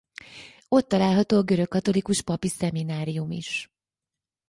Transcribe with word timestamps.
Ott 0.67 0.87
található 0.87 1.37
a 1.37 1.41
görögkatolikus 1.43 2.21
papi 2.21 2.47
szeminárium 2.49 3.31
is. 3.31 3.69